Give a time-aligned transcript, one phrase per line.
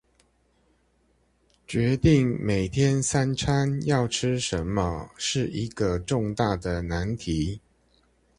[1.67, 7.61] 決定每天三餐要吃什麼是一個重大的難題